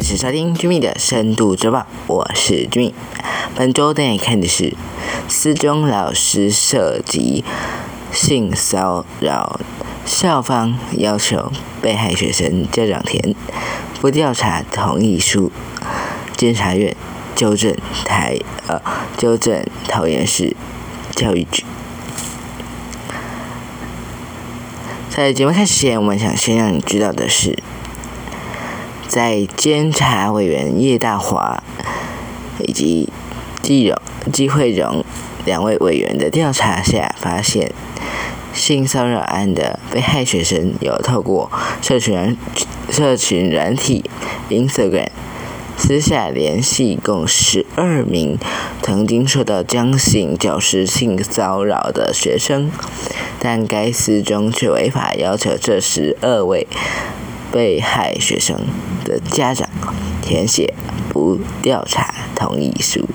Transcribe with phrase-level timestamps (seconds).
[0.00, 2.94] 收听 Jimmy 的深度周报，我是 Jimmy。
[3.54, 4.74] 本周带你看的是，
[5.28, 7.44] 四中老师涉及
[8.10, 9.60] 性骚扰，
[10.06, 13.34] 校方要求被害学生家长填
[14.00, 15.52] 不调查同意书，
[16.36, 16.96] 监察院
[17.34, 18.80] 纠正台呃
[19.18, 20.56] 纠正桃园市
[21.14, 21.64] 教育局。
[25.10, 27.58] 在节目开始前，我们想先让你知道的是。
[29.12, 31.62] 在监察委员叶大华
[32.60, 33.10] 以及
[33.60, 33.94] 季荣、
[34.32, 35.04] 季慧荣
[35.44, 37.70] 两位委员的调查下，发现
[38.54, 42.34] 性骚扰案的被害学生有透过社群
[42.88, 44.02] 社群软体
[44.48, 45.10] Instagram
[45.76, 48.38] 私下联系共十二名
[48.80, 52.70] 曾经受到江姓教师性骚扰的学生，
[53.38, 56.66] 但该司中却违法要求这十二位。
[57.52, 58.56] 被害学生
[59.04, 59.68] 的家长
[60.22, 60.74] 填写
[61.10, 63.06] 不调查同意书。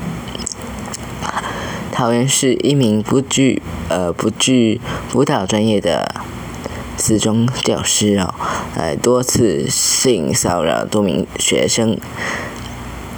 [1.91, 6.21] 桃园市一名不具呃不具辅导专业的
[6.95, 8.35] 四中教师哦，
[8.75, 11.97] 呃多次性骚扰多名学生，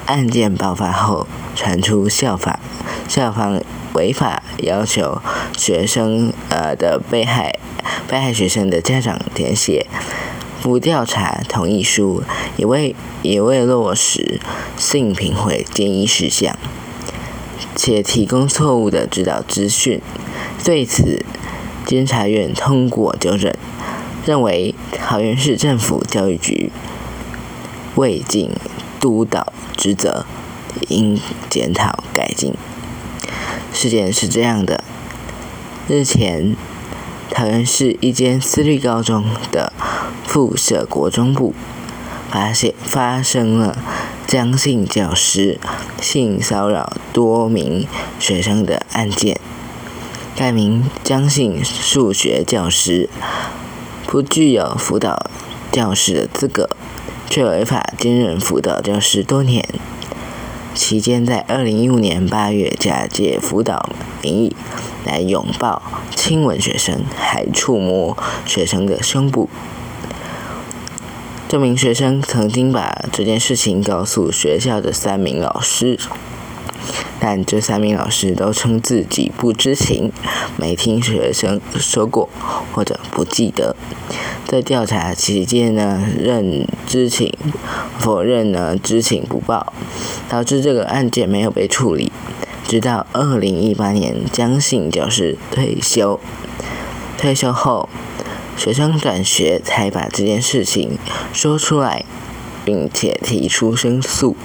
[0.05, 2.61] 案件爆发后传出校法
[3.09, 3.61] 校方
[3.93, 5.21] 违法要求
[5.57, 7.59] 学生呃的被害
[8.07, 9.87] 被害学生的家长填写。
[10.61, 12.23] 不调查同意书，
[12.57, 14.39] 也未也未落实
[14.77, 16.57] 性评会建议事项，
[17.75, 20.01] 且提供错误的指导资讯。
[20.63, 21.25] 对此，
[21.85, 23.53] 监察院通过纠正，
[24.25, 26.71] 认为桃园市政府教育局
[27.95, 28.51] 未尽
[28.99, 30.25] 督导职责，
[30.89, 32.53] 应检讨改进。
[33.71, 34.83] 事件是这样的：
[35.87, 36.55] 日前，
[37.31, 39.73] 桃园市一间私立高中的。
[40.25, 41.55] 附设国中部
[42.29, 43.75] 发现发生了
[44.27, 45.57] 江姓教师
[45.99, 47.87] 性骚扰多名
[48.19, 49.39] 学生的案件。
[50.35, 53.09] 该名江姓数学教师
[54.05, 55.31] 不具有辅导
[55.71, 56.69] 教师的资格，
[57.27, 59.67] 却违法兼任辅导教师多年。
[60.75, 63.89] 期间在二零一五年八月，假借辅导
[64.21, 64.55] 名义
[65.05, 65.81] 来拥抱、
[66.15, 69.49] 亲吻学生，还触摸学生的胸部。
[71.47, 75.97] 这名学生曾经把这件事情告诉学校的三名老师，
[77.19, 80.11] 但这三名老师都称自己不知情，
[80.57, 82.29] 没听学生说过，
[82.71, 83.75] 或者不记得。
[84.45, 87.35] 在调查期间呢，认知情，
[87.97, 89.73] 否认呢知情不报，
[90.29, 92.11] 导致这个案件没有被处理。
[92.69, 96.19] 直到二零一八年，江姓教师退休，
[97.17, 97.89] 退休后。
[98.55, 100.99] 学生转学才把这件事情
[101.33, 102.05] 说出来，
[102.63, 104.37] 并且提出申诉。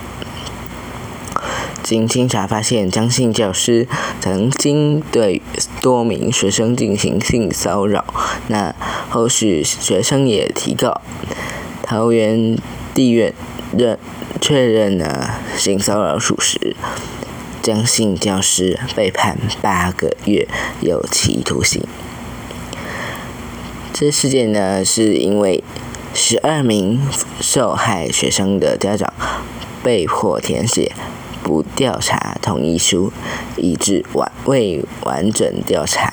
[1.82, 3.86] 经清查发现，张姓教师
[4.20, 5.42] 曾经对
[5.82, 8.06] 多名学生进行性骚扰。
[8.46, 8.74] 那
[9.10, 11.02] 后续学生也提告，
[11.82, 12.56] 桃园
[12.94, 13.34] 地院
[13.76, 13.98] 认
[14.40, 16.74] 确认了性骚扰属实，
[17.64, 20.47] 张姓教师被判八个月
[20.82, 21.82] 有期徒刑。
[23.91, 25.64] 这事件呢，是因为
[26.12, 27.00] 十二名
[27.41, 29.10] 受害学生的家长
[29.82, 30.92] 被迫填写
[31.42, 33.10] 不调查同意书，
[33.56, 36.12] 以致完未完整调查。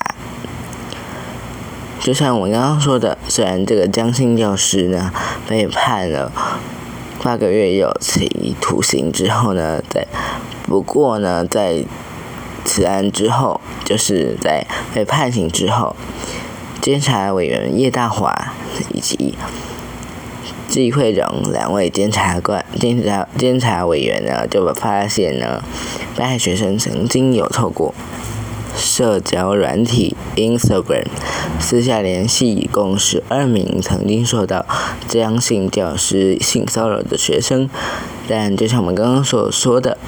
[2.00, 5.12] 就像我刚刚说的，虽然这个江姓教师呢
[5.50, 6.32] 被判了
[7.22, 10.08] 八个月有期徒刑之后呢，在
[10.72, 11.84] 不过呢，在
[12.64, 15.96] 此案之后，就是在被判刑之后。
[16.82, 18.34] 监察委员叶大华
[18.92, 19.36] 以及
[20.68, 25.62] 季慧荣两位监察官、监察监察委员呢，就发现呢，
[26.16, 27.94] 被害学生曾经有透过
[28.76, 31.06] 社交软体 Instagram
[31.60, 34.66] 私下联系共十二名曾经受到
[35.08, 37.70] 将性教师性骚扰的学生，
[38.28, 40.00] 但就像我们刚刚所说的。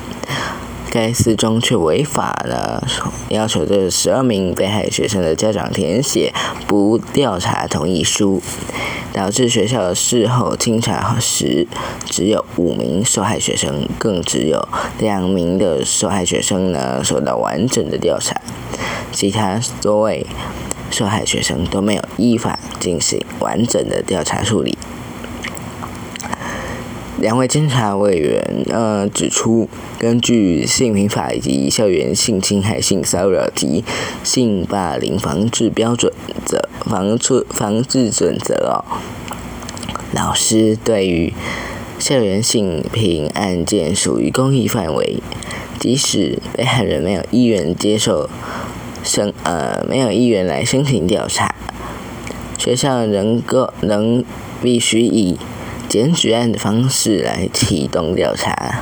[0.93, 2.87] 该四中却违法了，
[3.29, 6.31] 要求这十二名被害学生的家长填写
[6.67, 8.39] 不调查同意书，
[9.11, 11.65] 导致学校事后清查时
[12.05, 14.67] 只有五名受害学生，更只有
[14.99, 18.39] 两名的受害学生呢受到完整的调查，
[19.11, 20.23] 其他多位
[20.91, 24.77] 受害学生都没有依法进行完整的调查处理。
[27.23, 33.81] 两位监察委员呃指出，根据性平法以及校园性侵害、性骚扰及
[34.25, 36.11] 性霸凌防治标准
[36.45, 38.83] 则防治防治准则哦，
[40.11, 41.33] 老师对于
[41.97, 45.23] 校园性平案件属于公益范围，
[45.79, 48.29] 即使被害人没有意愿接受
[49.01, 51.55] 申呃没有意愿来申请调查，
[52.57, 54.25] 学校能够能
[54.61, 55.37] 必须以
[55.87, 58.81] 检举案的方式来启动调查，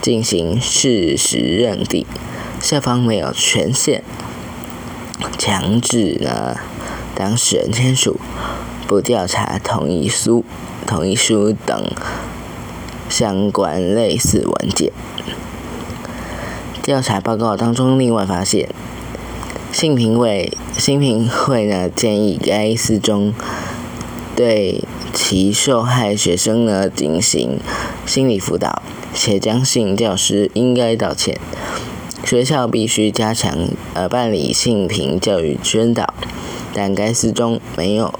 [0.00, 2.06] 进行事实认定。
[2.60, 4.02] 校方没有权限
[5.36, 6.56] 强制呢
[7.14, 8.20] 当事人签署
[8.86, 10.44] 不调查同意书、
[10.86, 11.90] 同意书等
[13.08, 14.92] 相关类似文件。
[16.82, 18.68] 调查报告当中，另外发现，
[19.70, 23.34] 性评委、性评会呢建议该司中
[24.34, 24.82] 对。
[25.12, 27.60] 其受害学生呢进行
[28.06, 28.82] 心理辅导，
[29.14, 31.38] 且将性教师应该道歉。
[32.24, 36.14] 学校必须加强呃办理性平教育宣导，
[36.72, 38.14] 但该司中没有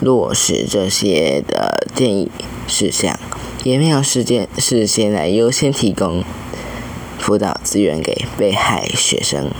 [0.00, 2.30] 落实这些的建议
[2.66, 3.18] 事项，
[3.64, 6.22] 也没有事件事先来优先提供
[7.18, 9.50] 辅导资源给被害学生。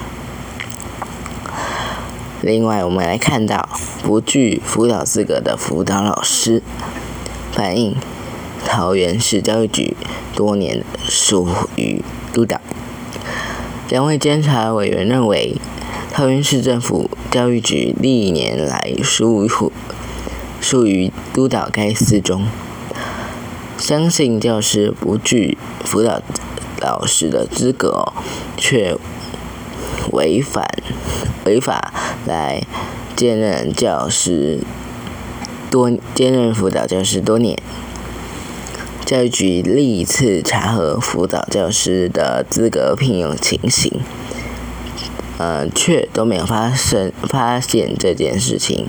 [2.40, 3.69] 另外，我们来看到
[4.02, 6.62] 不具辅导资格的辅导老师，
[7.52, 7.96] 反映
[8.64, 9.96] 桃园市教育局
[10.35, 12.02] 多年疏于
[12.32, 12.61] 督导。
[13.88, 15.56] 两位监察委员认为，
[16.12, 19.49] 桃园市政府教育局历年来疏于
[20.61, 22.46] 疏于督导该四中，
[23.76, 26.23] 相信教师不具辅导
[26.81, 28.12] 老师的资格，
[28.56, 28.96] 却
[30.12, 30.66] 违反。
[31.44, 31.94] 违法
[32.26, 32.62] 来
[33.16, 34.58] 兼任教师
[35.70, 37.58] 多兼任辅导教师多年，
[39.06, 44.00] 教育局历次查核辅导教师的资格聘用情形，
[45.38, 48.87] 呃，却都没有发生发现这件事情，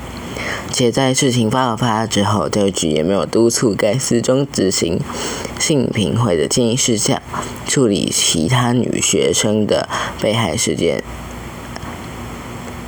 [0.72, 5.00] 且在事情爆发之后，教育局也没有督促该司中执行
[5.60, 7.22] 性平会的建议事项，
[7.68, 9.88] 处理其他女学生的
[10.20, 11.04] 被害事件。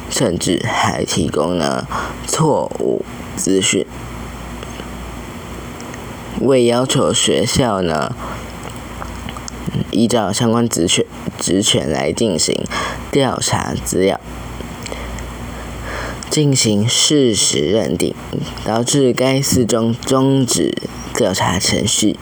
[0.09, 1.87] 甚至还提供了
[2.27, 3.05] 错误
[3.37, 3.85] 资讯，
[6.41, 8.13] 未要求学校呢
[9.89, 11.05] 依照相关职权
[11.39, 12.61] 职权来进行
[13.09, 14.19] 调查资料，
[16.29, 18.13] 进行事实认定，
[18.65, 20.75] 导致该四中终止
[21.15, 22.17] 调查程序。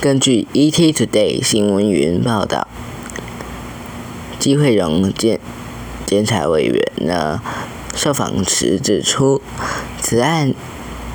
[0.00, 2.68] 根据 ET Today 新闻云报道。
[4.38, 5.40] 机会荣监
[6.04, 7.40] 监察委员呢
[7.94, 9.40] 受访时指出，
[10.00, 10.54] 此案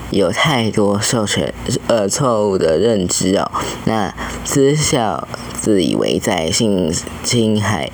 [0.10, 1.54] 有太多授权
[1.88, 3.50] 呃错误的认知哦。
[3.86, 4.13] 那
[4.44, 6.92] 私校自以为在性
[7.24, 7.89] 侵害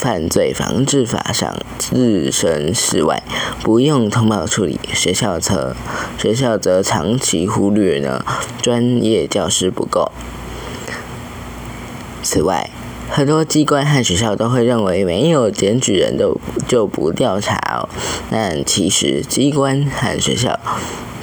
[0.00, 3.22] 犯罪防治法上置身事外，
[3.62, 5.76] 不用通报处理；学校则
[6.16, 8.24] 学校则长期忽略呢
[8.62, 10.10] 专业教师不够。
[12.22, 12.70] 此外。
[13.12, 17.88] 很多机关和学校都会认为没有检举人都就不调查哦，
[18.30, 20.60] 但其实机关和学校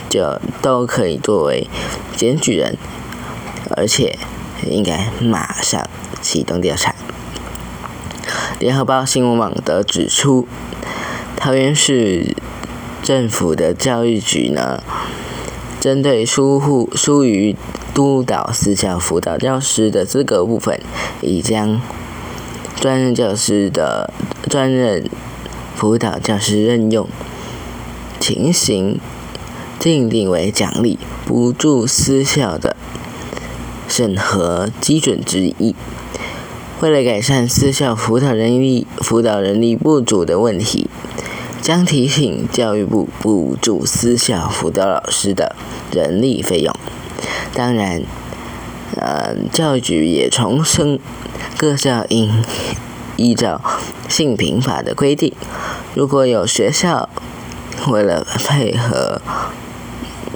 [0.10, 1.66] 就都可以作为
[2.18, 2.78] 检举人，
[3.78, 4.20] 而且
[4.70, 5.90] 应该马上
[6.22, 6.94] 启动调查。
[8.60, 10.48] 联合报新闻网的指出，
[11.36, 12.36] 桃园市
[13.04, 14.82] 政府的教育局呢，
[15.80, 17.56] 针对疏忽疏于。
[17.94, 20.80] 督导私校辅导教师的资格部分，
[21.20, 21.82] 已将
[22.80, 24.14] 专任教师的
[24.48, 25.10] 专任
[25.76, 27.10] 辅导教师任用
[28.20, 29.00] 情形
[29.80, 32.76] 定定为奖励补助私校的
[33.88, 35.76] 审核基准之一。
[36.80, 40.88] 为了改善私校辅导人力辅导人力不足的问题，
[41.60, 45.56] 将提醒教育部补助私校辅导老师的
[45.92, 46.72] 人力费用。
[47.56, 48.04] 当然，
[48.96, 51.00] 呃，教育局也重申，
[51.58, 52.44] 各校应
[53.16, 53.60] 依照
[54.08, 55.34] 性平法的规定，
[55.96, 57.10] 如果有学校
[57.88, 59.20] 为了配合，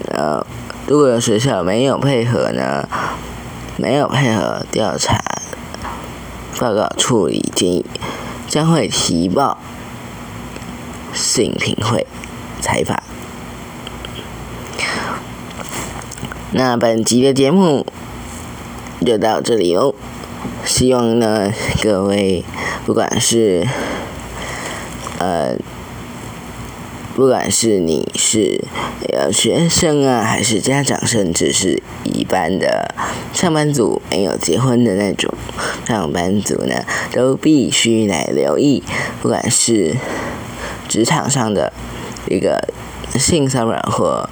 [0.07, 0.43] 呃，
[0.87, 2.89] 如果有学校没有配合呢，
[3.77, 5.21] 没有配合调查
[6.61, 7.85] 报告处理建议，
[8.47, 9.57] 将会提报
[11.11, 12.05] 性评会
[12.61, 13.01] 裁罚。
[16.51, 17.87] 那本集的节目
[19.03, 19.95] 就到这里哦，
[20.63, 21.51] 希望呢
[21.81, 22.45] 各位
[22.85, 23.67] 不管是
[25.17, 25.55] 呃
[27.21, 28.65] 不管是你是
[29.31, 32.95] 学生啊，还是家长，甚至是一般的
[33.31, 35.31] 上班族，没有结婚的那种
[35.85, 38.81] 上班族呢，都必须来留意，
[39.21, 39.95] 不管是
[40.89, 41.71] 职场上的
[42.27, 42.59] 一个
[43.19, 44.27] 性骚扰或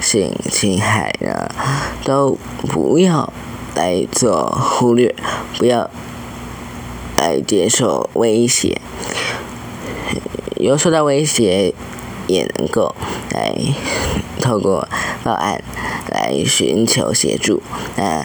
[0.00, 1.50] 性侵害呢，
[2.04, 3.32] 都不要
[3.74, 5.12] 来做忽略，
[5.56, 5.90] 不要
[7.16, 8.80] 来接受威胁。
[10.56, 11.72] 有受到威胁，
[12.28, 12.94] 也能够
[13.32, 13.52] 来
[14.40, 14.88] 透过
[15.24, 15.60] 报案
[16.12, 17.60] 来寻求协助。
[17.96, 18.24] 那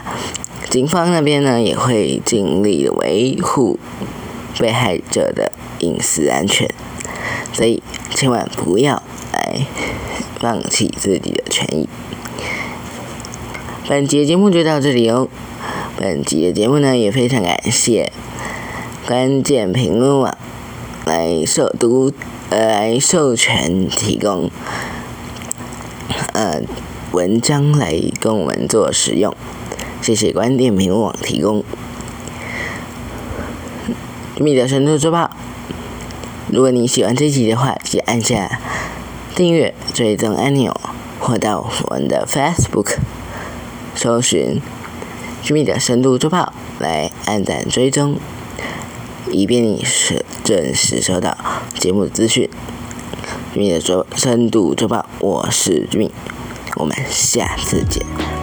[0.69, 3.79] 警方那边呢，也会尽力维护
[4.59, 6.69] 被害者的隐私安全，
[7.51, 7.81] 所以
[8.11, 9.65] 千万不要来
[10.39, 11.89] 放弃自己的权益。
[13.87, 15.27] 本集的节目就到这里哦。
[15.97, 18.11] 本集的节目呢，也非常感谢
[19.05, 20.37] 关键评论网。
[21.13, 22.11] 来授读，
[22.49, 24.49] 来授权提供，
[26.33, 26.59] 呃，
[27.11, 29.31] 文章来供我们做使用。
[30.01, 31.63] 谢谢观点评论网提供。
[34.39, 35.29] 米的深度周报。
[36.47, 38.59] 如果你喜欢这集的话，记得按下
[39.35, 40.75] 订阅、追踪按钮，
[41.19, 42.95] 或到我们的 Facebook
[43.93, 44.59] 搜寻
[45.53, 46.51] “米的深度周报”
[46.81, 48.17] 来按赞追踪。
[49.33, 51.35] 以便你是准时收到
[51.79, 52.47] 节目的资讯。
[53.53, 56.09] 君的周深度周报，我是君，
[56.75, 58.42] 我们下次见。